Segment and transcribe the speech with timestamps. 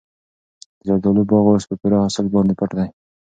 [0.83, 2.87] د زردالو باغ اوس په پوره حاصل باندې پټ دی.